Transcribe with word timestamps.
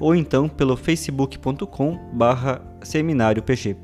ou 0.00 0.14
então 0.14 0.48
pelo 0.48 0.76
facebook.com 0.76 1.98
barra 2.14 2.60
seminário 2.82 3.42
PG. 3.42 3.76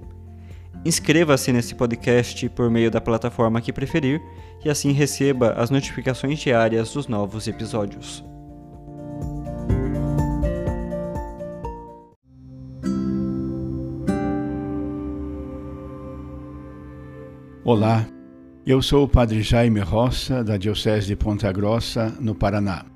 Inscreva-se 0.85 1.53
nesse 1.53 1.75
podcast 1.75 2.49
por 2.49 2.71
meio 2.71 2.91
da 2.91 3.01
plataforma 3.01 3.61
que 3.61 3.73
preferir 3.73 4.23
e 4.65 4.71
assim 4.71 4.93
receba 4.93 5.51
as 5.53 5.69
notificações 5.69 6.39
diárias 6.39 6.93
dos 6.93 7.07
novos 7.07 7.47
episódios. 7.47 8.25
Olá, 17.65 18.07
eu 18.65 18.81
sou 18.81 19.05
o 19.05 19.09
Padre 19.09 19.43
Jaime 19.43 19.81
Roça, 19.81 20.45
da 20.45 20.57
Diocese 20.57 21.09
de 21.09 21.17
Ponta 21.17 21.51
Grossa, 21.51 22.15
no 22.21 22.33
Paraná. 22.33 22.96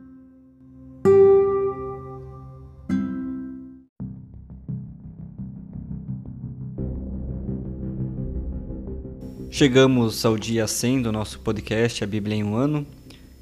Chegamos 9.61 10.25
ao 10.25 10.39
dia 10.39 10.65
100 10.65 11.03
do 11.03 11.11
nosso 11.11 11.39
podcast 11.39 12.03
A 12.03 12.07
Bíblia 12.07 12.35
em 12.35 12.43
um 12.43 12.55
Ano 12.55 12.83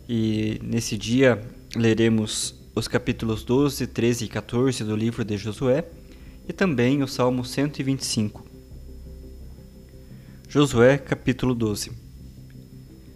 e 0.06 0.60
nesse 0.62 0.98
dia 0.98 1.42
leremos 1.74 2.54
os 2.76 2.90
capítulos 2.90 3.46
12, 3.46 3.88
13 3.88 4.26
e 4.26 4.28
14 4.28 4.84
do 4.84 4.98
livro 4.98 5.24
de 5.24 5.38
Josué 5.38 5.86
e 6.46 6.52
também 6.52 7.02
o 7.02 7.08
Salmo 7.08 7.46
125. 7.46 8.46
Josué, 10.50 10.98
capítulo 10.98 11.56
12 11.56 11.94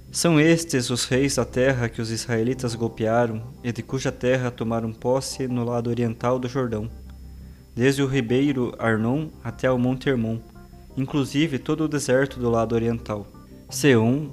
São 0.09 0.39
estes 0.39 0.89
os 0.89 1.03
reis 1.03 1.35
da 1.35 1.43
terra 1.43 1.89
que 1.89 2.01
os 2.01 2.09
israelitas 2.09 2.73
golpearam 2.73 3.43
e 3.61 3.73
de 3.73 3.83
cuja 3.83 4.13
terra 4.13 4.49
tomaram 4.49 4.93
posse 4.93 5.45
no 5.45 5.65
lado 5.65 5.89
oriental 5.89 6.39
do 6.39 6.47
Jordão, 6.47 6.89
desde 7.75 8.01
o 8.01 8.07
ribeiro 8.07 8.73
Arnon 8.79 9.27
até 9.43 9.69
o 9.69 9.77
Monte 9.77 10.07
Hermon 10.07 10.52
inclusive 10.95 11.59
todo 11.59 11.85
o 11.85 11.87
deserto 11.87 12.39
do 12.39 12.49
lado 12.49 12.75
oriental. 12.75 13.27
Seom, 13.69 14.31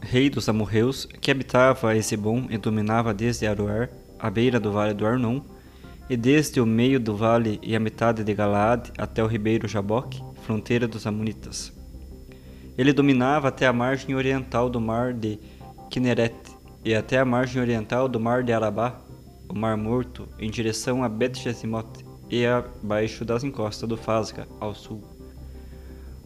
rei 0.00 0.28
dos 0.28 0.48
amorreus, 0.48 1.06
que 1.20 1.30
habitava 1.30 1.90
a 1.90 1.96
Esebom 1.96 2.46
e 2.50 2.58
dominava 2.58 3.14
desde 3.14 3.46
Aroer, 3.46 3.90
à 4.18 4.30
beira 4.30 4.58
do 4.58 4.72
vale 4.72 4.94
do 4.94 5.06
Arnon, 5.06 5.40
e 6.08 6.16
desde 6.16 6.60
o 6.60 6.66
meio 6.66 6.98
do 6.98 7.16
vale 7.16 7.60
e 7.62 7.76
a 7.76 7.80
metade 7.80 8.24
de 8.24 8.34
Galaad 8.34 8.90
até 8.98 9.22
o 9.22 9.28
ribeiro 9.28 9.68
Jaboque, 9.68 10.22
fronteira 10.42 10.88
dos 10.88 11.06
Amonitas. 11.06 11.72
Ele 12.76 12.92
dominava 12.92 13.48
até 13.48 13.66
a 13.66 13.72
margem 13.72 14.14
oriental 14.14 14.68
do 14.68 14.80
mar 14.80 15.12
de 15.12 15.38
Kineret 15.88 16.34
e 16.84 16.94
até 16.94 17.18
a 17.18 17.24
margem 17.24 17.60
oriental 17.60 18.08
do 18.08 18.18
mar 18.18 18.42
de 18.42 18.52
Arabá, 18.52 19.00
o 19.48 19.54
Mar 19.58 19.76
Morto, 19.76 20.28
em 20.38 20.50
direção 20.50 21.02
a 21.02 21.08
Bet-Jesimoth 21.08 22.04
e 22.30 22.46
abaixo 22.46 23.24
das 23.24 23.42
encostas 23.42 23.88
do 23.88 23.96
Fasga, 23.96 24.46
ao 24.60 24.74
sul. 24.74 25.02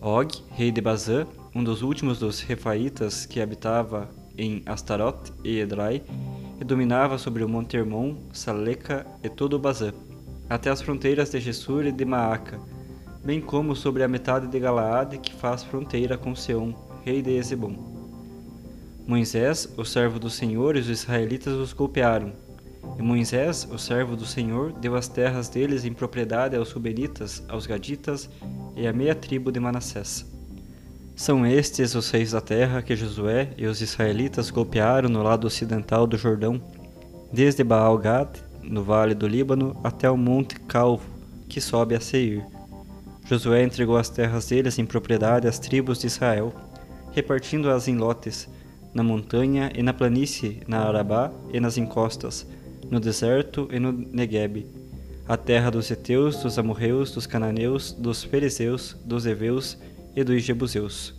Og, 0.07 0.29
rei 0.51 0.71
de 0.71 0.83
Bazã, 0.83 1.27
um 1.55 1.65
dos 1.65 1.81
últimos 1.81 2.19
dos 2.19 2.43
Refaitas 2.43 3.25
que 3.25 3.41
habitava 3.41 4.11
em 4.37 4.63
Astaroth 4.67 5.33
e 5.43 5.59
Edrai, 5.59 6.03
e 6.61 6.63
dominava 6.63 7.17
sobre 7.17 7.43
o 7.43 7.49
Monte 7.49 7.79
Hermon, 7.79 8.17
Saleca 8.31 9.07
e 9.23 9.31
todo 9.31 9.55
o 9.55 9.59
Bazã, 9.59 9.95
até 10.47 10.69
as 10.69 10.83
fronteiras 10.83 11.31
de 11.31 11.41
Gessur 11.41 11.87
e 11.87 11.91
de 11.91 12.05
Maaca, 12.05 12.61
bem 13.25 13.41
como 13.41 13.75
sobre 13.75 14.03
a 14.03 14.09
metade 14.09 14.47
de 14.47 14.61
Galaade 14.61 15.17
que 15.17 15.33
faz 15.33 15.63
fronteira 15.63 16.19
com 16.19 16.37
Seom, 16.37 16.75
rei 17.03 17.23
de 17.23 17.31
Ezebom. 17.31 17.75
Moisés, 19.07 19.73
o 19.75 19.87
servo 19.87 20.19
do 20.19 20.29
Senhor, 20.29 20.77
e 20.77 20.81
os 20.81 20.91
israelitas 20.91 21.55
os 21.55 21.73
golpearam. 21.73 22.31
E 22.99 23.03
Moisés, 23.03 23.69
o 23.71 23.79
servo 23.79 24.17
do 24.17 24.25
Senhor, 24.25 24.73
deu 24.73 24.95
as 24.95 25.09
terras 25.09 25.49
deles 25.49 25.85
em 25.85 25.93
propriedade 25.93 26.57
aos 26.57 26.71
Rubenitas, 26.71 27.43
aos 27.49 27.67
Gaditas 27.67 28.31
e 28.77 28.87
a 28.87 28.93
meia 28.93 29.15
tribo 29.15 29.51
de 29.51 29.59
Manassés. 29.59 30.25
São 31.17 31.47
estes 31.47 31.95
os 31.95 32.11
reis 32.11 32.33
da 32.33 32.41
terra 32.41 32.83
que 32.83 32.97
Josué 32.97 33.51
e 33.57 33.67
os 33.67 33.81
israelitas 33.81 34.51
golpearam 34.51 35.09
no 35.09 35.23
lado 35.23 35.47
ocidental 35.47 36.07
do 36.07 36.17
Jordão, 36.17 36.61
desde 37.33 37.63
Baal-Gad, 37.63 38.41
no 38.63 38.83
vale 38.83 39.15
do 39.15 39.27
Líbano, 39.27 39.77
até 39.85 40.11
o 40.11 40.17
monte 40.17 40.59
Calvo, 40.61 41.09
que 41.49 41.61
sobe 41.61 41.95
a 41.95 42.01
Seir. 42.01 42.45
Josué 43.27 43.63
entregou 43.63 43.97
as 43.97 44.09
terras 44.09 44.49
deles 44.49 44.79
em 44.79 44.85
propriedade 44.85 45.47
às 45.47 45.59
tribos 45.59 46.01
de 46.01 46.07
Israel, 46.07 46.53
repartindo-as 47.13 47.89
em 47.89 47.97
lotes, 47.97 48.49
na 48.93 49.03
montanha 49.03 49.71
e 49.75 49.83
na 49.83 49.93
planície, 49.93 50.63
na 50.67 50.81
Arabá 50.81 51.31
e 51.53 51.61
nas 51.61 51.79
encostas, 51.79 52.47
no 52.91 53.01
deserto 53.01 53.69
e 53.73 53.79
no 53.79 53.93
Negueb 53.93 54.67
a 55.27 55.39
terra 55.39 55.71
dos 55.71 55.91
Eteus, 55.91 56.43
dos 56.43 56.59
Amorreus, 56.59 57.11
dos 57.11 57.27
Cananeus, 57.27 57.93
dos 57.93 58.23
Fariseus, 58.23 58.95
dos 59.07 59.25
Eveus 59.25 59.79
e 60.15 60.23
dos 60.23 60.43
Jebuseus. 60.43 61.15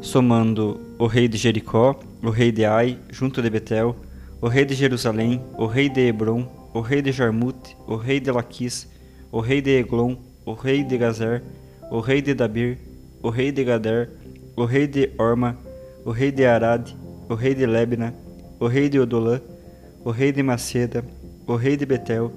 Somando 0.00 0.80
o 0.96 1.06
rei 1.06 1.26
de 1.26 1.36
Jericó, 1.36 1.98
o 2.22 2.30
rei 2.30 2.52
de 2.52 2.64
Ai, 2.64 2.98
junto 3.10 3.42
de 3.42 3.50
Betel, 3.50 3.96
o 4.40 4.46
rei 4.46 4.64
de 4.64 4.74
Jerusalém, 4.74 5.42
o 5.58 5.66
rei 5.66 5.88
de 5.88 6.02
Hebron, 6.02 6.46
o 6.72 6.80
rei 6.80 7.02
de 7.02 7.10
Jarmute, 7.10 7.76
o 7.86 7.96
rei 7.96 8.20
de 8.20 8.30
Laquis, 8.30 8.88
o 9.32 9.40
rei 9.40 9.60
de 9.60 9.70
Eglon, 9.70 10.16
o 10.44 10.52
rei 10.52 10.84
de 10.84 10.96
Gazer, 10.96 11.42
o 11.90 11.98
rei 11.98 12.22
de 12.22 12.32
Dabir, 12.32 12.78
o 13.22 13.28
rei 13.28 13.50
de 13.50 13.64
Gader, 13.64 14.10
o 14.54 14.64
rei 14.64 14.86
de 14.86 15.10
Orma, 15.18 15.56
o 16.04 16.12
rei 16.12 16.30
de 16.30 16.44
Arad, 16.44 16.92
o 17.28 17.34
rei 17.34 17.54
de 17.54 17.66
Lebna, 17.66 18.14
o 18.60 18.68
rei 18.68 18.88
de 18.88 19.00
Odolã, 19.00 19.40
o 20.04 20.10
rei 20.10 20.30
de 20.30 20.42
Maceda, 20.42 21.02
o 21.46 21.56
rei 21.56 21.78
de 21.78 21.86
Betel, 21.86 22.30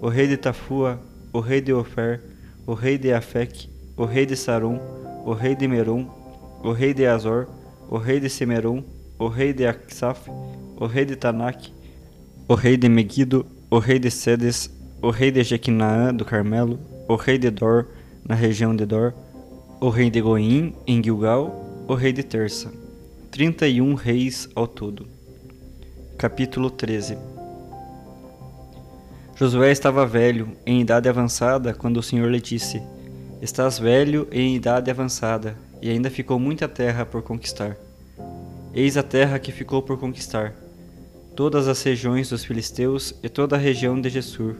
o 0.00 0.08
rei 0.08 0.26
de 0.26 0.36
Tafua, 0.36 1.00
o 1.32 1.38
rei 1.38 1.60
de 1.60 1.72
Ofer, 1.72 2.20
o 2.66 2.74
rei 2.74 2.98
de 2.98 3.12
Afec, 3.12 3.70
o 3.96 4.04
rei 4.04 4.26
de 4.26 4.36
Sarum, 4.36 4.80
o 5.24 5.32
rei 5.32 5.54
de 5.54 5.68
Merum, 5.68 6.08
o 6.64 6.72
rei 6.72 6.92
de 6.92 7.06
Azor, 7.06 7.46
o 7.88 7.96
rei 7.96 8.18
de 8.18 8.28
Semerum, 8.28 8.82
o 9.20 9.28
rei 9.28 9.52
de 9.52 9.64
Aksaf, 9.64 10.28
o 10.76 10.86
rei 10.86 11.04
de 11.04 11.14
Tanak, 11.14 11.72
o 12.48 12.54
rei 12.54 12.76
de 12.76 12.88
Megido, 12.88 13.46
o 13.70 13.78
rei 13.78 14.00
de 14.00 14.10
Sedes, 14.10 14.68
o 15.00 15.10
rei 15.10 15.30
de 15.30 15.44
Jequinaã 15.44 16.12
do 16.12 16.24
Carmelo, 16.24 16.80
o 17.08 17.14
rei 17.14 17.38
de 17.38 17.50
Dor, 17.50 17.86
na 18.26 18.34
região 18.34 18.74
de 18.74 18.84
Dor, 18.84 19.14
o 19.80 19.90
rei 19.90 20.10
de 20.10 20.20
Goim, 20.20 20.74
em 20.88 21.02
Gilgal, 21.02 21.84
o 21.86 21.94
rei 21.94 22.12
de 22.12 22.24
Terça. 22.24 22.72
31 23.30 23.94
reis 23.94 24.48
ao 24.56 24.66
todo. 24.66 25.21
Capítulo 26.22 26.70
13 26.70 27.18
Josué 29.34 29.72
estava 29.72 30.06
velho, 30.06 30.56
em 30.64 30.80
idade 30.80 31.08
avançada, 31.08 31.74
quando 31.74 31.96
o 31.96 32.02
Senhor 32.02 32.30
lhe 32.30 32.40
disse: 32.40 32.80
Estás 33.40 33.76
velho 33.76 34.28
em 34.30 34.54
idade 34.54 34.88
avançada, 34.88 35.58
e 35.80 35.90
ainda 35.90 36.08
ficou 36.08 36.38
muita 36.38 36.68
terra 36.68 37.04
por 37.04 37.22
conquistar. 37.22 37.76
Eis 38.72 38.96
a 38.96 39.02
terra 39.02 39.36
que 39.40 39.50
ficou 39.50 39.82
por 39.82 39.98
conquistar, 39.98 40.54
todas 41.34 41.66
as 41.66 41.82
regiões 41.82 42.28
dos 42.28 42.44
filisteus 42.44 43.12
e 43.20 43.28
toda 43.28 43.56
a 43.56 43.58
região 43.58 44.00
de 44.00 44.08
Gessur, 44.08 44.54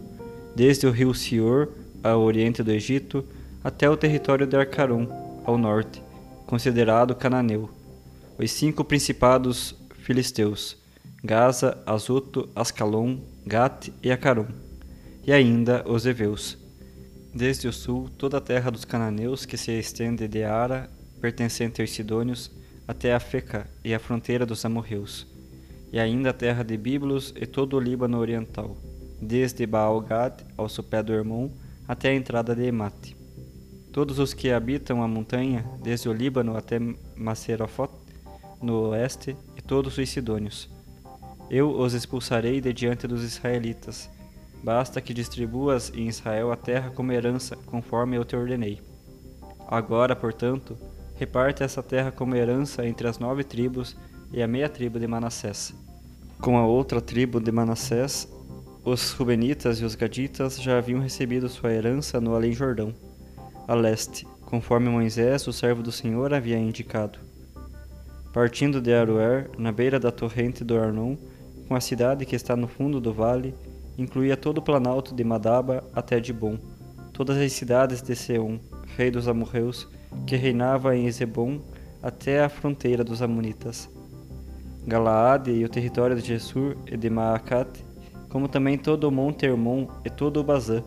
desde 0.56 0.88
o 0.88 0.90
rio 0.90 1.14
Sior, 1.14 1.68
ao 2.02 2.22
oriente 2.22 2.60
do 2.60 2.72
Egito, 2.72 3.24
até 3.62 3.88
o 3.88 3.96
território 3.96 4.48
de 4.48 4.56
Arcarum, 4.56 5.06
ao 5.44 5.56
norte, 5.56 6.02
considerado 6.44 7.14
cananeu. 7.14 7.70
Os 8.36 8.50
cinco 8.50 8.82
principados 8.82 9.76
filisteus, 10.00 10.81
Gaza, 11.24 11.80
Azoto, 11.86 12.48
Ascalon, 12.52 13.18
Gat 13.46 13.92
e 14.02 14.10
Acarum, 14.10 14.48
e 15.24 15.32
ainda 15.32 15.88
os 15.88 16.04
heveus. 16.04 16.58
Desde 17.32 17.68
o 17.68 17.72
sul, 17.72 18.08
toda 18.18 18.38
a 18.38 18.40
terra 18.40 18.72
dos 18.72 18.84
cananeus 18.84 19.46
que 19.46 19.56
se 19.56 19.70
estende 19.70 20.26
de 20.26 20.42
Ara, 20.42 20.90
pertencente 21.20 21.80
aos 21.80 21.92
sidônios, 21.92 22.50
até 22.88 23.14
a 23.14 23.20
Feca 23.20 23.70
e 23.84 23.94
a 23.94 24.00
fronteira 24.00 24.44
dos 24.44 24.64
amorreus, 24.64 25.24
e 25.92 26.00
ainda 26.00 26.30
a 26.30 26.32
terra 26.32 26.64
de 26.64 26.76
Bíblos 26.76 27.32
e 27.36 27.46
todo 27.46 27.76
o 27.76 27.80
Líbano 27.80 28.18
oriental, 28.18 28.76
desde 29.20 29.64
Baal-Gad 29.64 30.42
ao 30.56 30.68
sopé 30.68 31.04
do 31.04 31.12
Hermon 31.12 31.50
até 31.86 32.08
a 32.08 32.14
entrada 32.16 32.52
de 32.52 32.64
Emate. 32.64 33.16
Todos 33.92 34.18
os 34.18 34.34
que 34.34 34.50
habitam 34.50 35.00
a 35.00 35.06
montanha, 35.06 35.64
desde 35.80 36.08
o 36.08 36.12
Líbano 36.12 36.56
até 36.56 36.80
Macerofot, 37.14 37.92
no 38.60 38.88
oeste, 38.88 39.36
e 39.56 39.62
todos 39.62 39.96
os 39.96 40.08
sidônios. 40.08 40.81
Eu 41.52 41.70
os 41.70 41.92
expulsarei 41.92 42.62
de 42.62 42.72
diante 42.72 43.06
dos 43.06 43.22
israelitas. 43.22 44.08
Basta 44.64 45.02
que 45.02 45.12
distribuas 45.12 45.92
em 45.94 46.08
Israel 46.08 46.50
a 46.50 46.56
terra 46.56 46.90
como 46.90 47.12
herança, 47.12 47.54
conforme 47.66 48.16
eu 48.16 48.24
te 48.24 48.34
ordenei. 48.34 48.80
Agora, 49.68 50.16
portanto, 50.16 50.78
reparte 51.14 51.62
essa 51.62 51.82
terra 51.82 52.10
como 52.10 52.34
herança 52.34 52.86
entre 52.86 53.06
as 53.06 53.18
nove 53.18 53.44
tribos 53.44 53.94
e 54.32 54.42
a 54.42 54.48
meia 54.48 54.66
tribo 54.66 54.98
de 54.98 55.06
Manassés. 55.06 55.74
Com 56.40 56.56
a 56.56 56.64
outra 56.64 57.02
tribo 57.02 57.38
de 57.38 57.52
Manassés, 57.52 58.26
os 58.82 59.10
Rubenitas 59.10 59.78
e 59.78 59.84
os 59.84 59.94
Gaditas 59.94 60.58
já 60.58 60.78
haviam 60.78 61.00
recebido 61.00 61.50
sua 61.50 61.70
herança 61.70 62.18
no 62.18 62.34
Além 62.34 62.54
Jordão, 62.54 62.94
a 63.68 63.74
leste, 63.74 64.26
conforme 64.46 64.88
Moisés, 64.88 65.46
o 65.46 65.52
servo 65.52 65.82
do 65.82 65.92
Senhor, 65.92 66.32
havia 66.32 66.58
indicado. 66.58 67.18
Partindo 68.32 68.80
de 68.80 68.94
Aruer, 68.94 69.50
na 69.58 69.70
beira 69.70 70.00
da 70.00 70.10
torrente 70.10 70.64
do 70.64 70.78
Arnon, 70.78 71.14
com 71.68 71.74
a 71.74 71.80
cidade 71.80 72.26
que 72.26 72.36
está 72.36 72.56
no 72.56 72.68
fundo 72.68 73.00
do 73.00 73.12
vale, 73.12 73.54
incluía 73.96 74.36
todo 74.36 74.58
o 74.58 74.62
planalto 74.62 75.14
de 75.14 75.24
Madaba 75.24 75.84
até 75.92 76.20
Dibon, 76.20 76.58
todas 77.12 77.36
as 77.36 77.52
cidades 77.52 78.02
de 78.02 78.14
Seom, 78.16 78.58
rei 78.96 79.10
dos 79.10 79.28
amorreus, 79.28 79.88
que 80.26 80.36
reinava 80.36 80.96
em 80.96 81.06
Ezebom 81.06 81.60
até 82.02 82.42
a 82.42 82.48
fronteira 82.48 83.04
dos 83.04 83.22
amonitas. 83.22 83.88
Galaade 84.86 85.52
e 85.52 85.64
o 85.64 85.68
território 85.68 86.16
de 86.16 86.26
Jesur 86.26 86.76
e 86.86 86.96
de 86.96 87.08
Maacate, 87.08 87.84
como 88.28 88.48
também 88.48 88.76
todo 88.76 89.04
o 89.04 89.12
monte 89.12 89.46
Hermon 89.46 89.86
e 90.04 90.10
todo 90.10 90.40
o 90.40 90.44
Bazã, 90.44 90.82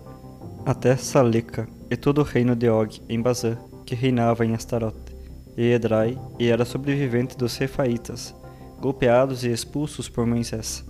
até 0.65 0.95
Saleca 0.97 1.67
e 1.89 1.95
todo 1.95 2.19
o 2.19 2.23
reino 2.23 2.55
de 2.55 2.67
Og 2.67 2.99
em 3.07 3.21
Bazã, 3.21 3.57
que 3.85 3.95
reinava 3.95 4.45
em 4.45 4.53
Astarote, 4.53 5.15
e 5.55 5.71
Edrai, 5.71 6.17
e 6.39 6.49
era 6.49 6.65
sobrevivente 6.65 7.37
dos 7.37 7.55
Refaitas, 7.55 8.35
golpeados 8.79 9.43
e 9.43 9.51
expulsos 9.51 10.07
por 10.09 10.25
Moisés. 10.25 10.83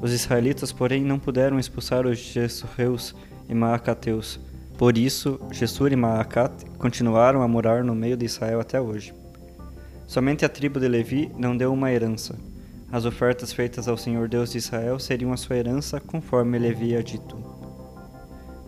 Os 0.00 0.12
israelitas, 0.12 0.72
porém, 0.72 1.04
não 1.04 1.18
puderam 1.18 1.58
expulsar 1.58 2.06
os 2.06 2.18
Jessurreus 2.18 3.14
e 3.48 3.54
Maacateus. 3.54 4.40
Por 4.78 4.96
isso, 4.96 5.38
Jessur 5.50 5.92
e 5.92 5.96
Maacate 5.96 6.64
continuaram 6.78 7.42
a 7.42 7.48
morar 7.48 7.84
no 7.84 7.94
meio 7.94 8.16
de 8.16 8.24
Israel 8.24 8.60
até 8.60 8.80
hoje. 8.80 9.12
Somente 10.06 10.44
a 10.44 10.48
tribo 10.48 10.80
de 10.80 10.88
Levi 10.88 11.30
não 11.36 11.56
deu 11.56 11.72
uma 11.72 11.92
herança. 11.92 12.34
As 12.90 13.04
ofertas 13.04 13.52
feitas 13.52 13.86
ao 13.86 13.96
Senhor 13.96 14.26
Deus 14.26 14.52
de 14.52 14.58
Israel 14.58 14.98
seriam 14.98 15.32
a 15.32 15.36
sua 15.36 15.56
herança, 15.56 16.00
conforme 16.00 16.56
ele 16.56 16.68
havia 16.68 17.02
dito. 17.02 17.36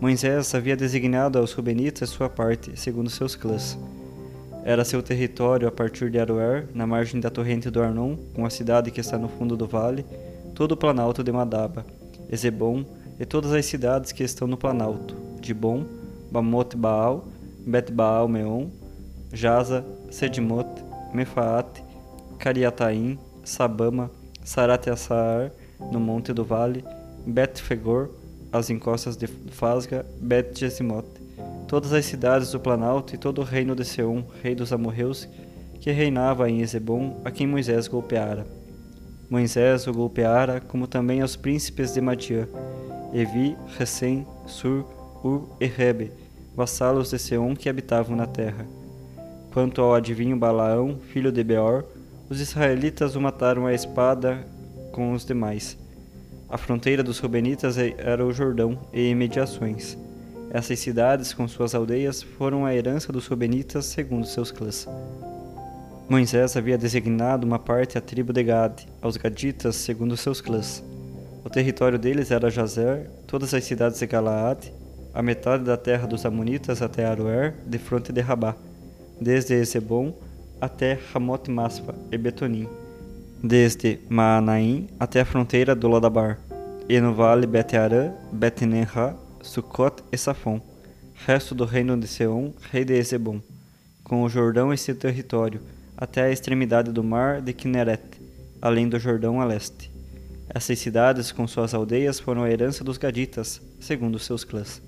Moisés 0.01 0.55
havia 0.55 0.77
designado 0.77 1.39
aos 1.39 1.53
Rubenitas 1.53 2.11
sua 2.11 2.29
parte, 2.29 2.79
segundo 2.79 3.09
seus 3.09 3.35
clãs. 3.35 3.79
Era 4.65 4.85
seu 4.85 5.03
território 5.03 5.67
a 5.67 5.73
partir 5.73 6.11
de 6.11 6.19
Aroer, 6.19 6.69
na 6.73 6.87
margem 6.87 7.21
da 7.21 7.31
torrente 7.31 7.69
do 7.69 7.83
Arnon, 7.83 8.17
com 8.35 8.47
a 8.47 8.51
cidade 8.51 8.91
que 8.91 9.01
está 9.01 9.19
no 9.19 9.29
fundo 9.29 9.57
do 9.57 9.67
vale, 9.67 10.05
todo 10.55 10.73
o 10.73 10.77
planalto 10.77 11.25
de 11.25 11.33
Madaba, 11.33 11.85
Ezebom 12.31 12.85
e 13.19 13.27
todas 13.27 13.53
as 13.53 13.67
cidades 13.67 14.13
que 14.13 14.23
estão 14.23 14.47
no 14.47 14.57
planalto, 14.57 15.17
Dibom, 15.41 15.85
Bamot 16.31 16.77
Baal, 16.77 17.25
Bet 17.67 17.91
Baal 17.91 18.29
Meon, 18.29 18.69
Jaza, 19.33 19.85
Sedimot, 20.11 20.69
Mefaate, 21.13 21.83
Cariataim, 22.39 23.19
Sabama, 23.45 24.11
Sarat-Assar, 24.45 25.51
no 25.91 25.99
monte 25.99 26.33
do 26.33 26.45
vale, 26.45 26.85
Bet-Fegor, 27.27 28.11
as 28.53 28.71
encostas 28.71 29.17
de 29.17 29.27
Fasga, 29.27 30.05
Bet-Jesimot, 30.21 31.07
todas 31.73 31.95
as 31.95 32.05
cidades 32.05 32.51
do 32.51 32.61
Planalto 32.61 33.15
e 33.15 33.19
todo 33.19 33.41
o 33.41 33.45
reino 33.45 33.75
de 33.75 33.83
Seom, 33.83 34.25
rei 34.43 34.55
dos 34.55 34.75
amorreus, 34.75 35.27
que 35.81 35.91
reinava 35.91 36.51
em 36.51 36.61
Ezebom, 36.61 37.23
a 37.25 37.31
quem 37.31 37.47
Moisés 37.47 37.89
golpeara. 37.89 38.47
Moisés 39.31 39.87
o 39.87 39.93
golpeara, 39.95 40.61
como 40.61 40.87
também 40.87 41.23
aos 41.23 41.35
príncipes 41.35 41.95
de 41.95 42.01
Madiã, 42.03 42.47
Evi, 43.15 43.57
Recém, 43.79 44.27
Sur, 44.47 44.85
Ur 45.25 45.49
e 45.59 45.65
Rebe, 45.65 46.13
vassalos 46.55 47.09
de 47.09 47.19
Seom 47.19 47.57
que 47.57 47.71
habitavam 47.71 48.15
na 48.15 48.27
terra. 48.27 48.67
Quanto 49.51 49.81
ao 49.81 49.95
adivinho 49.95 50.37
Balaão, 50.37 50.99
filho 50.99 51.33
de 51.33 51.43
Beor, 51.43 51.87
os 52.29 52.39
israelitas 52.39 53.17
o 53.17 53.21
mataram 53.21 53.65
à 53.65 53.73
espada 53.73 54.47
com 54.93 55.15
os 55.15 55.25
demais. 55.25 55.79
A 56.51 56.59
fronteira 56.59 57.03
dos 57.03 57.19
Rubenitas 57.19 57.79
era 57.79 58.27
o 58.27 58.31
Jordão 58.31 58.79
e 58.93 59.09
imediações. 59.09 59.97
Essas 60.53 60.79
cidades, 60.79 61.33
com 61.33 61.49
suas 61.49 61.75
aldeias, 61.75 62.23
foram 62.23 62.67
a 62.67 62.75
herança 62.75 63.13
dos 63.13 63.27
Rubenitas 63.27 63.87
segundo 63.87 64.27
seus 64.27 64.51
clãs. 64.51 64.87
Moisés 66.09 66.57
havia 66.57 66.77
designado 66.77 67.47
uma 67.47 67.59
parte 67.59 67.97
à 67.97 68.01
tribo 68.01 68.33
de 68.33 68.45
Gad, 68.45 68.87
aos 69.01 69.17
Gaditas 69.17 69.77
segundo 69.77 70.17
seus 70.17 70.41
clãs. 70.41 70.85
O 71.45 71.49
território 71.49 71.99
deles 71.99 72.31
era 72.31 72.51
Jazer, 72.51 73.09
todas 73.27 73.55
as 73.55 73.65
cidades 73.65 73.99
de 73.99 74.07
Galaad, 74.07 74.73
a 75.15 75.23
metade 75.23 75.65
da 75.65 75.77
terra 75.77 76.07
dos 76.07 76.27
Amonitas 76.27 76.83
até 76.83 77.07
Aroer, 77.07 77.55
de 77.67 77.79
fronte 77.79 78.13
de 78.13 78.21
Rabá 78.21 78.55
desde 79.23 79.55
Ezebom 79.55 80.13
até 80.61 80.99
Ramot 81.13 81.51
Maspa 81.51 81.95
e 82.11 82.19
Betonim, 82.19 82.69
desde 83.43 84.01
Maanaim 84.09 84.89
até 84.99 85.21
a 85.21 85.25
fronteira 85.25 85.75
do 85.75 85.89
Lodabar, 85.89 86.39
e 86.89 87.01
no 87.01 87.15
vale 87.15 87.47
Bet-Arã, 87.47 88.13
Bet-Nenra, 88.33 89.17
Sucot 89.43 90.03
e 90.13 90.17
Safon, 90.17 90.61
resto 91.27 91.55
do 91.55 91.65
reino 91.65 91.99
de 91.99 92.07
Seom, 92.07 92.53
rei 92.71 92.85
de 92.85 92.95
Ezebom, 92.95 93.41
com 94.05 94.23
o 94.23 94.29
Jordão 94.29 94.73
e 94.73 94.79
seu 94.79 94.95
território, 94.95 95.61
até 95.97 96.23
a 96.23 96.31
extremidade 96.31 96.93
do 96.93 97.03
mar 97.03 97.41
de 97.41 97.53
Kinneret, 97.53 98.03
além 98.61 98.89
do 98.89 98.99
Jordão 98.99 99.41
a 99.41 99.45
leste. 99.45 99.91
Essas 100.49 100.79
cidades 100.79 101.33
com 101.33 101.47
suas 101.47 101.75
aldeias 101.75 102.21
foram 102.21 102.43
a 102.43 102.51
herança 102.51 102.85
dos 102.85 102.99
Gaditas, 102.99 103.61
segundo 103.81 104.19
seus 104.19 104.45
clãs. 104.45 104.81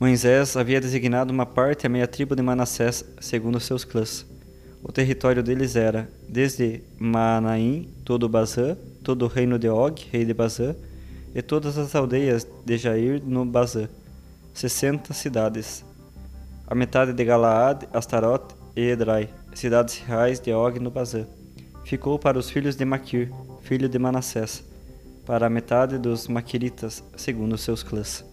Moisés 0.00 0.56
havia 0.56 0.80
designado 0.80 1.32
uma 1.32 1.46
parte 1.46 1.86
à 1.86 1.88
meia 1.88 2.06
tribo 2.06 2.36
de 2.36 2.42
Manassés, 2.42 3.04
segundo 3.20 3.58
seus 3.58 3.84
clãs. 3.84 4.24
O 4.82 4.92
território 4.92 5.42
deles 5.42 5.74
era, 5.74 6.08
desde 6.28 6.82
Maanaim, 6.98 7.88
todo 8.04 8.24
o 8.24 8.28
Bazã, 8.28 8.76
todo 9.02 9.24
o 9.24 9.28
reino 9.28 9.58
de 9.58 9.68
Og, 9.68 10.06
rei 10.12 10.24
de 10.24 10.32
Bazã, 10.32 10.76
e 11.34 11.42
todas 11.42 11.78
as 11.78 11.94
aldeias 11.94 12.46
de 12.64 12.76
Jair 12.76 13.22
no 13.24 13.44
Bazã, 13.44 13.88
sessenta 14.52 15.12
cidades. 15.14 15.84
A 16.66 16.74
metade 16.74 17.12
de 17.12 17.24
Galaad, 17.24 17.88
Astarote 17.92 18.54
e 18.76 18.90
Edrai, 18.90 19.28
cidades 19.54 19.98
reais 19.98 20.40
de 20.40 20.52
Og 20.52 20.78
no 20.78 20.90
Bazã, 20.90 21.26
ficou 21.84 22.18
para 22.18 22.38
os 22.38 22.50
filhos 22.50 22.76
de 22.76 22.84
Maquir, 22.84 23.32
filho 23.62 23.88
de 23.88 23.98
Manassés, 23.98 24.62
para 25.24 25.46
a 25.46 25.50
metade 25.50 25.98
dos 25.98 26.28
Maquiritas, 26.28 27.02
segundo 27.16 27.56
seus 27.56 27.82
clãs. 27.82 28.24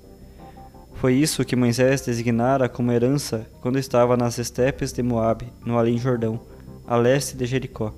Foi 0.96 1.14
isso 1.14 1.44
que 1.44 1.56
Moisés 1.56 2.02
designara 2.02 2.70
como 2.70 2.92
herança 2.92 3.46
quando 3.62 3.78
estava 3.78 4.16
nas 4.16 4.38
estepes 4.38 4.94
de 4.94 5.04
Moabe, 5.04 5.52
no 5.66 5.78
Além 5.78 5.98
Jordão, 5.98 6.40
a 6.88 6.96
leste 6.96 7.36
de 7.36 7.46
Jericó. 7.46 7.94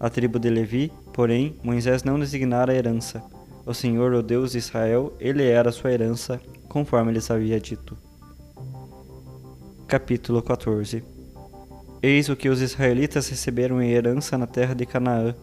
A 0.00 0.08
tribo 0.08 0.38
de 0.38 0.48
Levi, 0.48 0.92
porém, 1.12 1.56
Moisés 1.62 2.04
não 2.04 2.18
designara 2.18 2.74
herança. 2.74 3.22
O 3.68 3.74
Senhor, 3.74 4.14
o 4.14 4.22
Deus 4.22 4.52
de 4.52 4.58
Israel, 4.58 5.12
ele 5.20 5.44
era 5.44 5.70
sua 5.70 5.92
herança, 5.92 6.40
conforme 6.70 7.12
lhes 7.12 7.30
havia 7.30 7.60
dito. 7.60 7.98
Capítulo 9.86 10.40
14 10.40 11.04
Eis 12.02 12.30
o 12.30 12.34
que 12.34 12.48
os 12.48 12.62
israelitas 12.62 13.28
receberam 13.28 13.82
em 13.82 13.90
herança 13.90 14.38
na 14.38 14.46
terra 14.46 14.72
de 14.72 14.86
Canaã, 14.86 15.34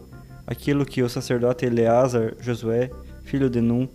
aquilo 0.44 0.84
que 0.84 1.04
o 1.04 1.08
sacerdote 1.08 1.66
Eleazar, 1.66 2.34
Josué, 2.40 2.90
filho 3.22 3.48
de 3.48 3.60
Num, 3.60 3.86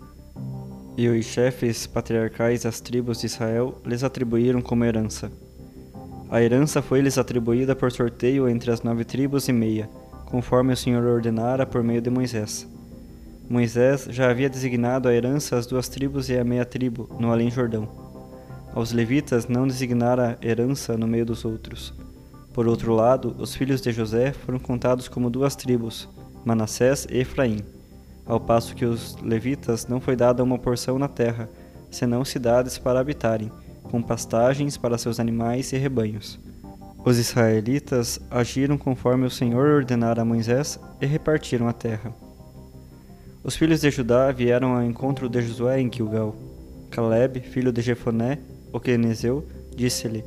e 0.96 1.10
os 1.10 1.26
chefes 1.26 1.86
patriarcais 1.86 2.64
das 2.64 2.80
tribos 2.80 3.20
de 3.20 3.26
Israel 3.26 3.82
lhes 3.86 4.02
atribuíram 4.02 4.62
como 4.62 4.86
herança. 4.86 5.30
A 6.30 6.42
herança 6.42 6.82
foi-lhes 6.82 7.18
atribuída 7.18 7.76
por 7.76 7.92
sorteio 7.92 8.48
entre 8.48 8.72
as 8.72 8.82
nove 8.82 9.04
tribos 9.04 9.50
e 9.50 9.52
meia, 9.52 9.90
conforme 10.28 10.72
o 10.72 10.78
Senhor 10.78 11.04
ordenara 11.04 11.66
por 11.66 11.84
meio 11.84 12.02
de 12.02 12.10
Moisés. 12.10 12.71
Moisés 13.52 14.08
já 14.10 14.30
havia 14.30 14.50
designado 14.50 15.10
a 15.10 15.14
herança 15.14 15.58
às 15.58 15.66
duas 15.66 15.90
tribos 15.90 16.30
e 16.30 16.38
à 16.38 16.44
meia 16.44 16.64
tribo, 16.64 17.10
no 17.20 17.34
Além-Jordão. 17.34 17.86
Aos 18.74 18.94
levitas 18.94 19.46
não 19.46 19.68
designara 19.68 20.40
herança 20.42 20.96
no 20.96 21.06
meio 21.06 21.26
dos 21.26 21.44
outros. 21.44 21.94
Por 22.54 22.66
outro 22.66 22.96
lado, 22.96 23.36
os 23.38 23.54
filhos 23.54 23.82
de 23.82 23.92
José 23.92 24.32
foram 24.32 24.58
contados 24.58 25.10
como 25.10 25.30
duas 25.30 25.54
tribos, 25.54 26.08
Manassés 26.46 27.06
e 27.12 27.18
Efraim, 27.18 27.60
ao 28.26 28.40
passo 28.40 28.74
que 28.74 28.86
os 28.86 29.18
levitas 29.22 29.86
não 29.86 30.00
foi 30.00 30.16
dada 30.16 30.42
uma 30.42 30.58
porção 30.58 30.98
na 30.98 31.10
terra, 31.10 31.50
senão 31.90 32.24
cidades 32.24 32.78
para 32.78 33.02
habitarem, 33.02 33.52
com 33.84 34.02
pastagens 34.02 34.78
para 34.78 34.98
seus 34.98 35.20
animais 35.20 35.74
e 35.74 35.78
rebanhos. 35.78 36.40
Os 37.04 37.18
israelitas 37.18 38.18
agiram 38.32 38.78
conforme 38.78 39.26
o 39.26 39.30
Senhor 39.30 39.68
ordenara 39.68 40.22
a 40.22 40.26
Moisés 40.26 40.80
e 41.02 41.06
repartiram 41.06 41.68
a 41.68 41.74
terra. 41.74 42.14
Os 43.44 43.56
filhos 43.56 43.82
de 43.82 43.90
Judá 43.90 44.32
vieram 44.32 44.76
ao 44.76 44.84
encontro 44.84 45.28
de 45.28 45.42
Josué 45.42 45.82
em 45.82 45.92
Gilgal. 45.92 46.36
Caleb, 46.92 47.40
filho 47.40 47.72
de 47.72 47.82
Jefoné, 47.82 48.38
o 48.72 48.80
quenezeu, 48.80 49.44
disse-lhe: 49.76 50.24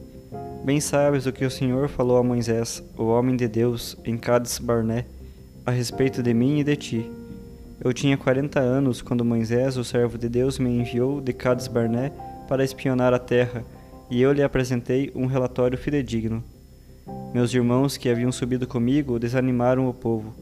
Bem 0.65 0.81
sabes 0.81 1.25
o 1.25 1.33
que 1.33 1.45
o 1.45 1.51
Senhor 1.51 1.89
falou 1.89 2.17
a 2.17 2.25
Moisés, 2.25 2.83
o 2.99 3.05
homem 3.05 3.37
de 3.37 3.47
Deus, 3.47 3.97
em 4.05 4.19
Cades 4.19 4.59
Barné, 4.59 5.07
a 5.65 5.71
respeito 5.71 6.25
de 6.25 6.35
mim 6.35 6.59
e 6.59 6.65
de 6.65 6.75
ti. 6.75 7.11
Eu 7.81 7.93
tinha 7.93 8.17
quarenta 8.17 8.59
anos 8.59 9.01
quando 9.01 9.25
Moisés, 9.25 9.77
o 9.77 9.85
servo 9.85 10.19
de 10.19 10.29
Deus, 10.29 10.59
me 10.59 10.71
enviou 10.71 11.21
de 11.21 11.33
Cades 11.33 11.69
Barné 11.69 12.11
para 12.49 12.65
espionar 12.65 13.15
a 13.15 13.19
terra, 13.21 13.65
e 14.11 14.21
eu 14.21 14.33
lhe 14.33 14.43
apresentei 14.43 15.13
um 15.15 15.27
relatório 15.27 15.79
fidedigno. 15.79 16.43
Meus 17.33 17.55
irmãos 17.55 17.97
que 17.97 18.09
haviam 18.09 18.33
subido 18.33 18.67
comigo 18.67 19.21
desanimaram 19.21 19.89
o 19.89 19.95
povo. 19.95 20.35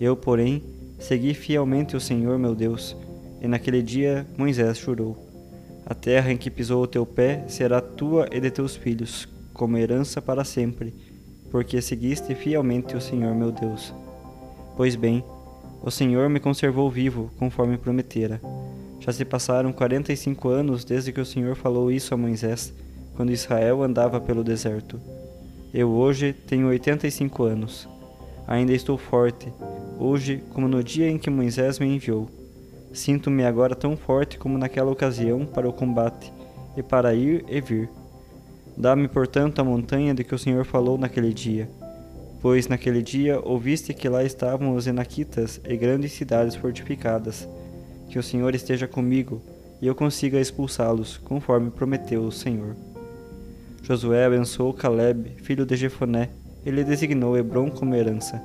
Eu, 0.00 0.16
porém, 0.16 0.64
Segui 0.98 1.32
fielmente 1.32 1.96
o 1.96 2.00
Senhor 2.00 2.38
meu 2.38 2.54
Deus, 2.54 2.96
e 3.40 3.46
naquele 3.46 3.82
dia 3.82 4.26
Moisés 4.36 4.78
chorou. 4.78 5.16
A 5.86 5.94
terra 5.94 6.32
em 6.32 6.36
que 6.36 6.50
pisou 6.50 6.82
o 6.82 6.86
teu 6.86 7.06
pé 7.06 7.44
será 7.46 7.80
tua 7.80 8.28
e 8.30 8.40
de 8.40 8.50
teus 8.50 8.76
filhos, 8.76 9.28
como 9.54 9.78
herança 9.78 10.20
para 10.20 10.44
sempre, 10.44 10.94
porque 11.50 11.80
seguiste 11.80 12.34
fielmente 12.34 12.96
o 12.96 13.00
Senhor 13.00 13.34
meu 13.34 13.50
Deus. 13.50 13.94
Pois 14.76 14.96
bem, 14.96 15.24
o 15.82 15.90
Senhor 15.90 16.28
me 16.28 16.40
conservou 16.40 16.90
vivo, 16.90 17.30
conforme 17.38 17.78
prometera. 17.78 18.40
Já 19.00 19.12
se 19.12 19.24
passaram 19.24 19.72
quarenta 19.72 20.12
e 20.12 20.16
cinco 20.16 20.48
anos 20.48 20.84
desde 20.84 21.12
que 21.12 21.20
o 21.20 21.24
Senhor 21.24 21.54
falou 21.54 21.90
isso 21.90 22.12
a 22.12 22.16
Moisés, 22.16 22.74
quando 23.14 23.32
Israel 23.32 23.82
andava 23.82 24.20
pelo 24.20 24.44
deserto. 24.44 25.00
Eu 25.72 25.90
hoje 25.90 26.32
tenho 26.32 26.66
oitenta 26.66 27.06
e 27.06 27.10
cinco 27.10 27.44
anos. 27.44 27.88
Ainda 28.48 28.72
estou 28.72 28.96
forte, 28.96 29.52
hoje 29.98 30.42
como 30.54 30.66
no 30.66 30.82
dia 30.82 31.06
em 31.10 31.18
que 31.18 31.28
Moisés 31.28 31.78
me 31.78 31.86
enviou. 31.86 32.30
Sinto-me 32.94 33.44
agora 33.44 33.76
tão 33.76 33.94
forte 33.94 34.38
como 34.38 34.56
naquela 34.56 34.90
ocasião 34.90 35.44
para 35.44 35.68
o 35.68 35.72
combate 35.72 36.32
e 36.74 36.82
para 36.82 37.14
ir 37.14 37.44
e 37.46 37.60
vir. 37.60 37.90
Dá-me, 38.74 39.06
portanto, 39.06 39.58
a 39.58 39.64
montanha 39.64 40.14
de 40.14 40.24
que 40.24 40.34
o 40.34 40.38
Senhor 40.38 40.64
falou 40.64 40.96
naquele 40.96 41.34
dia. 41.34 41.68
Pois 42.40 42.68
naquele 42.68 43.02
dia 43.02 43.38
ouviste 43.38 43.92
que 43.92 44.08
lá 44.08 44.24
estavam 44.24 44.74
os 44.74 44.86
Enaquitas 44.86 45.60
e 45.68 45.76
grandes 45.76 46.12
cidades 46.12 46.56
fortificadas. 46.56 47.46
Que 48.08 48.18
o 48.18 48.22
Senhor 48.22 48.54
esteja 48.54 48.88
comigo 48.88 49.42
e 49.82 49.86
eu 49.86 49.94
consiga 49.94 50.40
expulsá-los, 50.40 51.18
conforme 51.18 51.70
prometeu 51.70 52.22
o 52.22 52.32
Senhor. 52.32 52.74
Josué 53.82 54.24
abençoou 54.24 54.72
Caleb, 54.72 55.34
filho 55.42 55.66
de 55.66 55.76
Jefoné, 55.76 56.30
e 56.68 56.70
lhe 56.70 56.84
designou 56.84 57.34
Hebron 57.34 57.70
como 57.70 57.94
herança. 57.94 58.42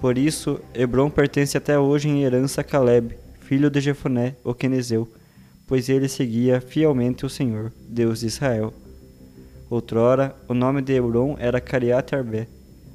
Por 0.00 0.18
isso, 0.18 0.60
Hebron 0.74 1.08
pertence 1.08 1.56
até 1.56 1.78
hoje 1.78 2.08
em 2.08 2.24
herança 2.24 2.62
a 2.62 2.64
Caleb, 2.64 3.16
filho 3.38 3.70
de 3.70 3.80
Jefoné, 3.80 4.34
o 4.42 4.52
quenezeu, 4.52 5.08
pois 5.64 5.88
ele 5.88 6.08
seguia 6.08 6.60
fielmente 6.60 7.24
o 7.24 7.28
Senhor, 7.28 7.72
Deus 7.88 8.20
de 8.20 8.26
Israel. 8.26 8.74
Outrora, 9.70 10.34
o 10.48 10.52
nome 10.52 10.82
de 10.82 10.94
Hebron 10.94 11.36
era 11.38 11.60
Cariate 11.60 12.16
Arbé. 12.16 12.48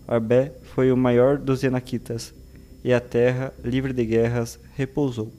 Arbé 0.06 0.52
foi 0.62 0.92
o 0.92 0.98
maior 0.98 1.38
dos 1.38 1.64
Enaquitas, 1.64 2.34
e 2.84 2.94
a 2.94 3.00
terra, 3.00 3.54
livre 3.64 3.94
de 3.94 4.06
guerras, 4.06 4.60
repousou. 4.76 5.32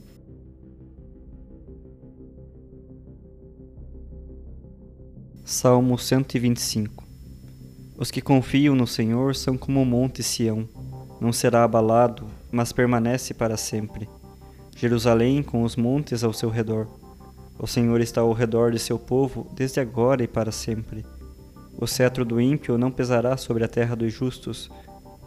Salmo 5.44 5.98
125 5.98 7.09
Os 8.00 8.11
que 8.11 8.23
confiam 8.23 8.75
no 8.75 8.87
Senhor 8.87 9.37
são 9.37 9.59
como 9.59 9.83
o 9.83 9.85
monte 9.85 10.23
Sião, 10.23 10.66
não 11.21 11.35
será 11.35 11.64
abalado, 11.64 12.26
mas 12.50 12.73
permanece 12.73 13.35
para 13.35 13.59
sempre. 13.59 14.09
Jerusalém 14.75 15.42
com 15.42 15.64
os 15.64 15.76
montes 15.76 16.25
ao 16.25 16.33
seu 16.33 16.49
redor. 16.49 16.88
O 17.59 17.66
Senhor 17.66 18.00
está 18.00 18.23
ao 18.23 18.33
redor 18.33 18.73
de 18.73 18.78
seu 18.78 18.99
povo, 18.99 19.47
desde 19.54 19.80
agora 19.80 20.25
e 20.25 20.26
para 20.26 20.50
sempre. 20.50 21.04
O 21.76 21.87
cetro 21.87 22.25
do 22.25 22.40
ímpio 22.40 22.78
não 22.78 22.90
pesará 22.90 23.37
sobre 23.37 23.64
a 23.64 23.69
terra 23.69 23.95
dos 23.95 24.11
justos, 24.11 24.71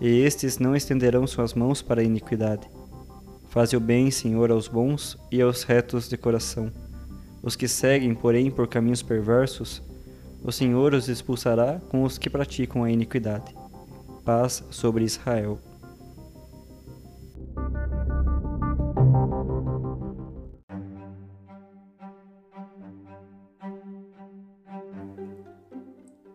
e 0.01 0.07
estes 0.07 0.57
não 0.57 0.75
estenderão 0.75 1.27
suas 1.27 1.53
mãos 1.53 1.83
para 1.83 2.01
a 2.01 2.03
iniquidade. 2.03 2.67
Faze 3.49 3.77
o 3.77 3.79
bem, 3.79 4.09
Senhor, 4.09 4.49
aos 4.49 4.67
bons 4.67 5.15
e 5.31 5.39
aos 5.43 5.61
retos 5.61 6.09
de 6.09 6.17
coração. 6.17 6.71
Os 7.39 7.55
que 7.55 7.67
seguem, 7.67 8.15
porém, 8.15 8.49
por 8.49 8.67
caminhos 8.67 9.03
perversos, 9.03 9.83
o 10.43 10.51
Senhor 10.51 10.93
os 10.93 11.07
expulsará 11.07 11.79
com 11.89 12.03
os 12.03 12.17
que 12.17 12.29
praticam 12.29 12.83
a 12.83 12.91
iniquidade. 12.91 13.55
Paz 14.25 14.63
sobre 14.69 15.05
Israel. 15.05 15.57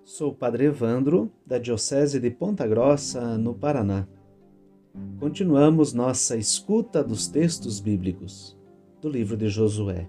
Sou 0.05 0.35
Padre 0.35 0.65
Evandro, 0.65 1.31
da 1.47 1.59
Diocese 1.59 2.19
de 2.19 2.31
Ponta 2.31 2.67
Grossa, 2.67 3.37
no 3.39 3.55
Paraná. 3.55 4.07
Continuamos 5.21 5.93
nossa 5.93 6.37
escuta 6.37 7.05
dos 7.05 7.29
textos 7.29 7.79
bíblicos 7.79 8.57
do 9.01 9.09
livro 9.09 9.37
de 9.37 9.49
Josué. 9.49 10.09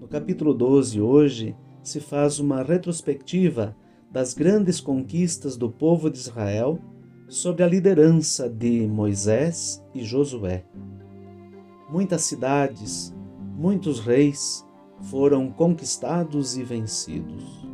No 0.00 0.08
capítulo 0.08 0.52
12, 0.52 1.00
hoje, 1.00 1.54
se 1.88 2.00
faz 2.00 2.38
uma 2.38 2.62
retrospectiva 2.62 3.76
das 4.10 4.34
grandes 4.34 4.80
conquistas 4.80 5.56
do 5.56 5.70
povo 5.70 6.10
de 6.10 6.18
Israel 6.18 6.78
sob 7.28 7.62
a 7.62 7.66
liderança 7.66 8.48
de 8.48 8.86
Moisés 8.86 9.84
e 9.94 10.02
Josué. 10.02 10.64
Muitas 11.90 12.22
cidades, 12.22 13.14
muitos 13.56 14.00
reis 14.00 14.66
foram 15.02 15.50
conquistados 15.50 16.56
e 16.56 16.62
vencidos 16.62 17.68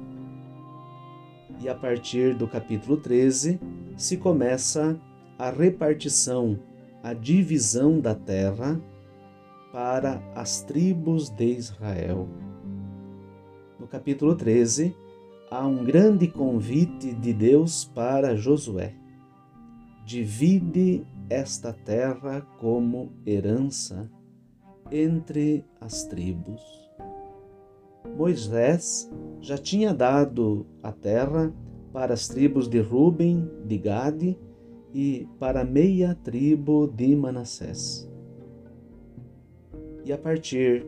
e 1.64 1.68
a 1.68 1.74
partir 1.74 2.34
do 2.34 2.46
capítulo 2.46 2.98
13 2.98 3.58
se 3.96 4.18
começa 4.18 5.00
a 5.38 5.48
repartição, 5.50 6.58
a 7.02 7.14
divisão 7.14 7.98
da 7.98 8.14
terra 8.14 8.78
para 9.72 10.22
as 10.34 10.60
tribos 10.60 11.30
de 11.30 11.46
Israel. 11.46 12.28
No 13.84 13.88
capítulo 13.88 14.34
13, 14.34 14.96
há 15.50 15.66
um 15.66 15.84
grande 15.84 16.26
convite 16.26 17.12
de 17.12 17.34
Deus 17.34 17.84
para 17.84 18.34
Josué. 18.34 18.94
Divide 20.06 21.06
esta 21.28 21.70
terra 21.70 22.40
como 22.58 23.12
herança 23.26 24.10
entre 24.90 25.66
as 25.78 26.04
tribos. 26.04 26.62
Moisés 28.16 29.12
já 29.42 29.58
tinha 29.58 29.92
dado 29.92 30.66
a 30.82 30.90
terra 30.90 31.52
para 31.92 32.14
as 32.14 32.26
tribos 32.26 32.70
de 32.70 32.80
Ruben, 32.80 33.46
de 33.66 33.76
Gade 33.76 34.38
e 34.94 35.28
para 35.38 35.62
meia 35.62 36.14
tribo 36.24 36.86
de 36.86 37.14
Manassés. 37.14 38.10
E 40.06 40.10
a 40.10 40.16
partir 40.16 40.86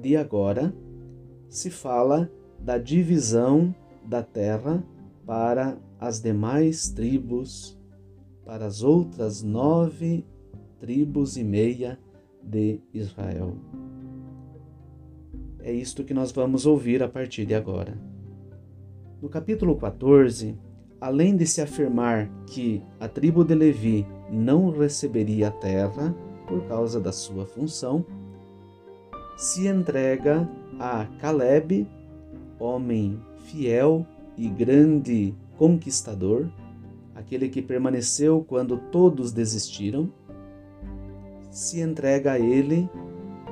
de 0.00 0.16
agora 0.16 0.72
se 1.48 1.70
fala 1.70 2.30
da 2.58 2.78
divisão 2.78 3.74
da 4.04 4.22
terra 4.22 4.84
para 5.24 5.78
as 5.98 6.20
demais 6.20 6.90
tribos, 6.90 7.78
para 8.44 8.66
as 8.66 8.82
outras 8.82 9.42
nove 9.42 10.24
tribos 10.78 11.36
e 11.36 11.44
meia 11.44 11.98
de 12.42 12.80
Israel. 12.92 13.56
É 15.60 15.72
isto 15.72 16.04
que 16.04 16.14
nós 16.14 16.30
vamos 16.30 16.64
ouvir 16.64 17.02
a 17.02 17.08
partir 17.08 17.44
de 17.44 17.54
agora. 17.54 17.98
No 19.20 19.28
capítulo 19.28 19.74
14, 19.76 20.56
além 21.00 21.36
de 21.36 21.46
se 21.46 21.60
afirmar 21.60 22.30
que 22.46 22.82
a 23.00 23.08
tribo 23.08 23.44
de 23.44 23.54
Levi 23.54 24.06
não 24.30 24.70
receberia 24.70 25.48
a 25.48 25.50
terra 25.50 26.14
por 26.46 26.62
causa 26.68 27.00
da 27.00 27.10
sua 27.10 27.44
função, 27.46 28.04
se 29.36 29.66
entrega 29.66 30.48
a 30.78 31.06
Caleb, 31.18 31.86
homem 32.58 33.20
fiel 33.46 34.06
e 34.36 34.48
grande 34.48 35.34
conquistador, 35.56 36.48
aquele 37.14 37.48
que 37.48 37.62
permaneceu 37.62 38.44
quando 38.46 38.78
todos 38.90 39.32
desistiram, 39.32 40.12
se 41.50 41.80
entrega 41.80 42.32
a 42.32 42.38
ele, 42.38 42.88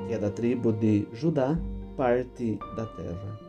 que 0.07 0.13
é 0.13 0.19
da 0.19 0.29
tribo 0.29 0.71
de 0.71 1.07
Judá, 1.11 1.59
parte 1.97 2.59
da 2.75 2.85
terra. 2.85 3.39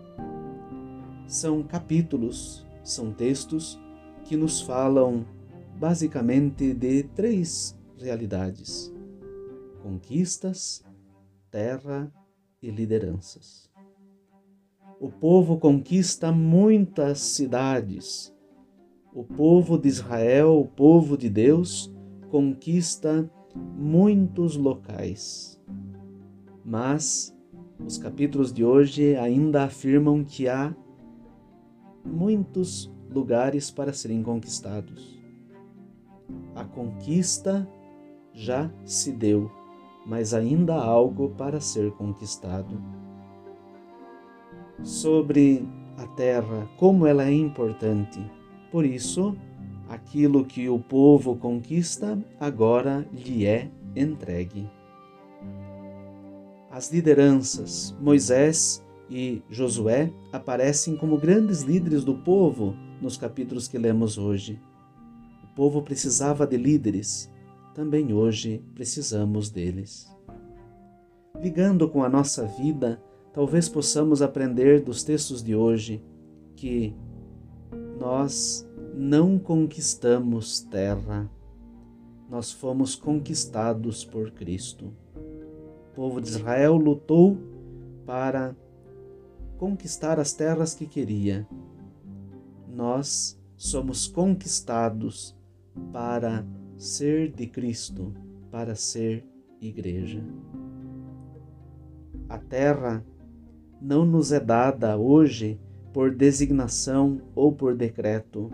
São 1.26 1.62
capítulos, 1.62 2.64
são 2.82 3.12
textos 3.12 3.78
que 4.24 4.36
nos 4.36 4.60
falam 4.60 5.26
basicamente 5.78 6.72
de 6.72 7.02
três 7.02 7.76
realidades: 7.98 8.92
conquistas, 9.82 10.84
terra 11.50 12.10
e 12.62 12.70
lideranças. 12.70 13.65
O 14.98 15.10
povo 15.10 15.58
conquista 15.58 16.32
muitas 16.32 17.18
cidades. 17.18 18.34
O 19.12 19.22
povo 19.22 19.76
de 19.76 19.88
Israel, 19.88 20.58
o 20.58 20.66
povo 20.66 21.18
de 21.18 21.28
Deus, 21.28 21.92
conquista 22.30 23.30
muitos 23.54 24.56
locais. 24.56 25.60
Mas 26.64 27.36
os 27.84 27.98
capítulos 27.98 28.52
de 28.52 28.64
hoje 28.64 29.14
ainda 29.16 29.64
afirmam 29.64 30.24
que 30.24 30.48
há 30.48 30.74
muitos 32.02 32.90
lugares 33.10 33.70
para 33.70 33.92
serem 33.92 34.22
conquistados. 34.22 35.20
A 36.54 36.64
conquista 36.64 37.68
já 38.32 38.70
se 38.84 39.12
deu, 39.12 39.50
mas 40.06 40.32
ainda 40.32 40.74
há 40.74 40.84
algo 40.84 41.28
para 41.30 41.60
ser 41.60 41.92
conquistado. 41.92 42.95
Sobre 44.82 45.66
a 45.96 46.06
terra, 46.06 46.68
como 46.76 47.06
ela 47.06 47.24
é 47.24 47.32
importante. 47.32 48.20
Por 48.70 48.84
isso, 48.84 49.36
aquilo 49.88 50.44
que 50.44 50.68
o 50.68 50.78
povo 50.78 51.36
conquista 51.36 52.18
agora 52.38 53.08
lhe 53.12 53.46
é 53.46 53.70
entregue. 53.94 54.68
As 56.70 56.92
lideranças, 56.92 57.96
Moisés 58.00 58.84
e 59.08 59.42
Josué 59.48 60.12
aparecem 60.32 60.96
como 60.96 61.16
grandes 61.16 61.62
líderes 61.62 62.04
do 62.04 62.14
povo 62.14 62.74
nos 63.00 63.16
capítulos 63.16 63.68
que 63.68 63.78
lemos 63.78 64.18
hoje. 64.18 64.60
O 65.42 65.54
povo 65.54 65.80
precisava 65.80 66.46
de 66.46 66.56
líderes, 66.56 67.32
também 67.74 68.12
hoje 68.12 68.62
precisamos 68.74 69.48
deles. 69.48 70.14
Ligando 71.40 71.88
com 71.88 72.02
a 72.02 72.08
nossa 72.08 72.46
vida, 72.46 73.00
talvez 73.36 73.68
possamos 73.68 74.22
aprender 74.22 74.80
dos 74.80 75.04
textos 75.04 75.42
de 75.42 75.54
hoje 75.54 76.02
que 76.56 76.96
nós 78.00 78.66
não 78.94 79.38
conquistamos 79.38 80.60
terra, 80.60 81.30
nós 82.30 82.50
fomos 82.50 82.96
conquistados 82.96 84.06
por 84.06 84.30
Cristo. 84.30 84.90
O 85.14 85.94
povo 85.94 86.18
de 86.18 86.28
Israel 86.28 86.76
lutou 86.76 87.36
para 88.06 88.56
conquistar 89.58 90.18
as 90.18 90.32
terras 90.32 90.74
que 90.74 90.86
queria. 90.86 91.46
Nós 92.74 93.38
somos 93.54 94.08
conquistados 94.08 95.36
para 95.92 96.42
ser 96.78 97.32
de 97.32 97.46
Cristo, 97.46 98.14
para 98.50 98.74
ser 98.74 99.26
igreja. 99.60 100.24
A 102.30 102.38
terra 102.38 103.04
não 103.86 104.04
nos 104.04 104.32
é 104.32 104.40
dada 104.40 104.96
hoje 104.96 105.60
por 105.92 106.12
designação 106.12 107.20
ou 107.36 107.52
por 107.52 107.76
decreto, 107.76 108.50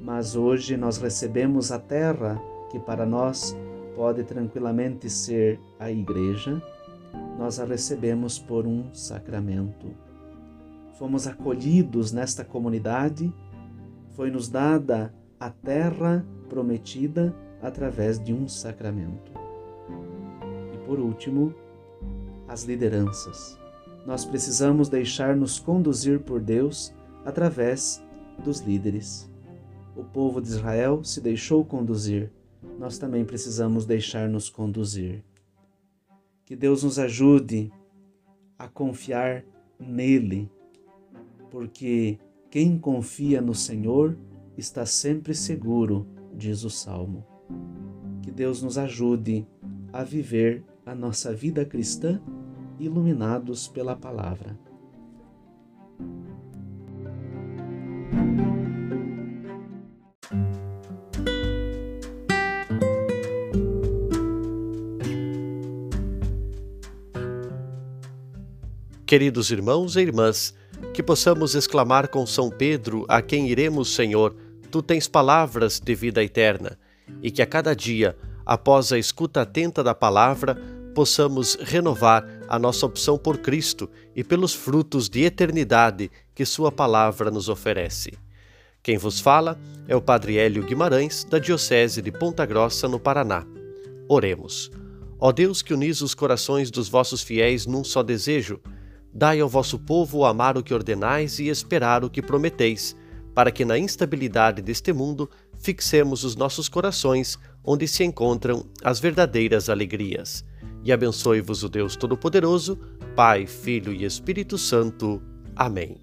mas 0.00 0.34
hoje 0.34 0.74
nós 0.74 0.96
recebemos 0.96 1.70
a 1.70 1.78
terra 1.78 2.40
que 2.70 2.78
para 2.78 3.04
nós 3.04 3.54
pode 3.94 4.24
tranquilamente 4.24 5.10
ser 5.10 5.60
a 5.78 5.90
igreja 5.90 6.62
nós 7.38 7.60
a 7.60 7.66
recebemos 7.66 8.38
por 8.38 8.66
um 8.66 8.92
sacramento. 8.94 9.88
Fomos 10.98 11.26
acolhidos 11.26 12.10
nesta 12.10 12.42
comunidade, 12.42 13.30
foi-nos 14.10 14.48
dada 14.48 15.12
a 15.38 15.50
terra 15.50 16.24
prometida 16.48 17.34
através 17.62 18.18
de 18.18 18.32
um 18.32 18.48
sacramento. 18.48 19.32
E 20.74 20.86
por 20.86 20.98
último, 20.98 21.54
as 22.48 22.64
lideranças. 22.64 23.59
Nós 24.06 24.24
precisamos 24.24 24.88
deixar-nos 24.88 25.58
conduzir 25.58 26.20
por 26.20 26.40
Deus 26.40 26.92
através 27.24 28.02
dos 28.42 28.60
líderes. 28.60 29.30
O 29.96 30.02
povo 30.02 30.40
de 30.40 30.48
Israel 30.48 31.04
se 31.04 31.20
deixou 31.20 31.64
conduzir, 31.64 32.30
nós 32.78 32.98
também 32.98 33.24
precisamos 33.24 33.84
deixar-nos 33.84 34.48
conduzir. 34.48 35.22
Que 36.46 36.56
Deus 36.56 36.82
nos 36.82 36.98
ajude 36.98 37.70
a 38.58 38.66
confiar 38.68 39.44
nele, 39.78 40.50
porque 41.50 42.18
quem 42.50 42.78
confia 42.78 43.40
no 43.40 43.54
Senhor 43.54 44.16
está 44.56 44.84
sempre 44.84 45.34
seguro, 45.34 46.06
diz 46.34 46.64
o 46.64 46.70
Salmo. 46.70 47.24
Que 48.22 48.30
Deus 48.30 48.62
nos 48.62 48.78
ajude 48.78 49.46
a 49.92 50.02
viver 50.02 50.64
a 50.84 50.94
nossa 50.94 51.32
vida 51.32 51.64
cristã 51.64 52.20
iluminados 52.80 53.68
pela 53.68 53.94
palavra. 53.94 54.58
Queridos 69.06 69.50
irmãos 69.50 69.96
e 69.96 70.00
irmãs, 70.00 70.54
que 70.94 71.02
possamos 71.02 71.54
exclamar 71.56 72.08
com 72.08 72.24
São 72.24 72.48
Pedro, 72.48 73.04
a 73.08 73.20
quem 73.20 73.48
iremos, 73.48 73.92
Senhor, 73.92 74.36
tu 74.70 74.80
tens 74.80 75.08
palavras 75.08 75.80
de 75.80 75.94
vida 75.96 76.22
eterna, 76.22 76.78
e 77.20 77.30
que 77.30 77.42
a 77.42 77.46
cada 77.46 77.74
dia, 77.74 78.16
após 78.46 78.92
a 78.92 78.98
escuta 78.98 79.42
atenta 79.42 79.82
da 79.82 79.96
palavra, 79.96 80.79
possamos 81.00 81.54
renovar 81.54 82.28
a 82.46 82.58
nossa 82.58 82.84
opção 82.84 83.16
por 83.16 83.38
Cristo 83.38 83.88
e 84.14 84.22
pelos 84.22 84.52
frutos 84.52 85.08
de 85.08 85.22
eternidade 85.22 86.10
que 86.34 86.44
Sua 86.44 86.70
palavra 86.70 87.30
nos 87.30 87.48
oferece. 87.48 88.12
Quem 88.82 88.98
vos 88.98 89.18
fala 89.18 89.58
é 89.88 89.96
o 89.96 90.02
Padre 90.02 90.36
Hélio 90.36 90.62
Guimarães, 90.62 91.24
da 91.24 91.38
Diocese 91.38 92.02
de 92.02 92.12
Ponta 92.12 92.44
Grossa, 92.44 92.86
no 92.86 93.00
Paraná. 93.00 93.46
Oremos. 94.10 94.70
Ó 95.18 95.32
Deus 95.32 95.62
que 95.62 95.72
unis 95.72 96.02
os 96.02 96.14
corações 96.14 96.70
dos 96.70 96.86
vossos 96.86 97.22
fiéis 97.22 97.64
num 97.64 97.82
só 97.82 98.02
desejo, 98.02 98.60
Dai 99.10 99.40
ao 99.40 99.48
vosso 99.48 99.78
povo 99.78 100.26
amar 100.26 100.58
o 100.58 100.62
que 100.62 100.74
ordenais 100.74 101.38
e 101.38 101.48
esperar 101.48 102.04
o 102.04 102.10
que 102.10 102.20
prometeis, 102.20 102.94
para 103.34 103.50
que 103.50 103.64
na 103.64 103.78
instabilidade 103.78 104.60
deste 104.60 104.92
mundo 104.92 105.30
fixemos 105.58 106.24
os 106.24 106.36
nossos 106.36 106.68
corações 106.68 107.38
onde 107.64 107.88
se 107.88 108.04
encontram 108.04 108.66
as 108.84 109.00
verdadeiras 109.00 109.70
alegrias. 109.70 110.44
E 110.82 110.92
abençoe-vos 110.92 111.62
o 111.62 111.68
Deus 111.68 111.94
Todo-Poderoso, 111.94 112.78
Pai, 113.14 113.46
Filho 113.46 113.92
e 113.92 114.04
Espírito 114.04 114.56
Santo. 114.56 115.22
Amém. 115.54 115.98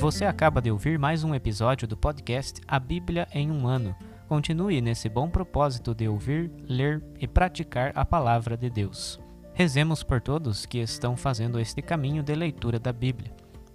Você 0.00 0.24
acaba 0.24 0.60
de 0.60 0.70
ouvir 0.70 0.98
mais 0.98 1.22
um 1.22 1.34
episódio 1.34 1.86
do 1.86 1.96
podcast 1.96 2.60
A 2.66 2.78
Bíblia 2.78 3.28
em 3.32 3.50
um 3.50 3.66
Ano. 3.66 3.94
Continue 4.28 4.80
nesse 4.80 5.08
bom 5.08 5.30
propósito 5.30 5.94
de 5.94 6.08
ouvir, 6.08 6.50
ler 6.68 7.02
e 7.20 7.28
praticar 7.28 7.92
a 7.94 8.04
palavra 8.04 8.56
de 8.56 8.68
Deus. 8.68 9.20
Rezemos 9.54 10.02
por 10.02 10.20
todos 10.20 10.66
que 10.66 10.78
estão 10.78 11.16
fazendo 11.16 11.60
este 11.60 11.80
caminho 11.80 12.22
de 12.24 12.34
leitura 12.34 12.78
da 12.78 12.92
Bíblia. 12.92 13.35